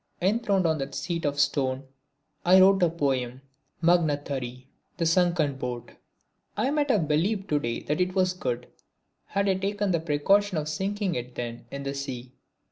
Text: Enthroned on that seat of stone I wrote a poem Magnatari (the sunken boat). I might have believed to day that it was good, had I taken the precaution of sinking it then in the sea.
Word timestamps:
Enthroned 0.19 0.65
on 0.65 0.79
that 0.79 0.95
seat 0.95 1.25
of 1.25 1.39
stone 1.39 1.83
I 2.43 2.59
wrote 2.59 2.81
a 2.81 2.89
poem 2.89 3.41
Magnatari 3.83 4.65
(the 4.97 5.05
sunken 5.05 5.57
boat). 5.57 5.91
I 6.57 6.71
might 6.71 6.89
have 6.89 7.07
believed 7.07 7.47
to 7.49 7.59
day 7.59 7.81
that 7.81 8.01
it 8.01 8.15
was 8.15 8.33
good, 8.33 8.65
had 9.27 9.47
I 9.47 9.53
taken 9.53 9.91
the 9.91 9.99
precaution 9.99 10.57
of 10.57 10.67
sinking 10.67 11.13
it 11.13 11.35
then 11.35 11.65
in 11.69 11.83
the 11.83 11.93
sea. 11.93 12.33